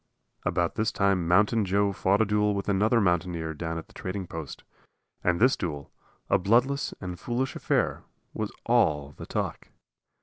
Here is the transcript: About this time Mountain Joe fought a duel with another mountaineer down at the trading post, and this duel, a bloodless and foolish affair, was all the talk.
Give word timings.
About 0.43 0.73
this 0.73 0.91
time 0.91 1.27
Mountain 1.27 1.63
Joe 1.65 1.91
fought 1.93 2.21
a 2.21 2.25
duel 2.25 2.55
with 2.55 2.67
another 2.67 2.99
mountaineer 2.99 3.53
down 3.53 3.77
at 3.77 3.85
the 3.85 3.93
trading 3.93 4.25
post, 4.25 4.63
and 5.23 5.39
this 5.39 5.55
duel, 5.55 5.91
a 6.27 6.39
bloodless 6.39 6.91
and 6.99 7.19
foolish 7.19 7.55
affair, 7.55 8.03
was 8.33 8.51
all 8.65 9.11
the 9.11 9.27
talk. 9.27 9.67